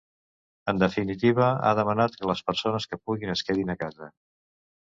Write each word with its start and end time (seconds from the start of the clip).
En 0.71 0.79
definitiva, 0.83 1.49
ha 1.67 1.75
demanat 1.81 2.17
que 2.21 2.31
les 2.31 2.43
persones 2.49 2.91
que 2.93 3.01
puguin 3.03 3.33
es 3.37 3.47
quedin 3.51 3.75
a 3.75 3.77
casa. 3.85 4.13